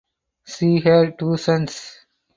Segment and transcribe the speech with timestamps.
[0.47, 1.95] She had two sons.